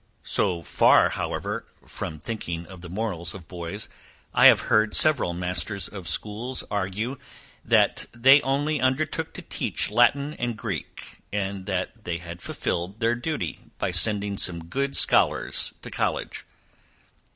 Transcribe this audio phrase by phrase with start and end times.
[0.23, 3.87] So far, however, from thinking of the morals of boys,
[4.33, 7.17] I have heard several masters of schools argue,
[7.63, 13.13] that they only undertook to teach Latin and Greek; and that they had fulfilled their
[13.13, 16.45] duty, by sending some good scholars to college.